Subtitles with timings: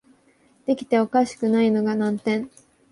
[0.65, 2.49] 出来立てしかおいしくないのが難点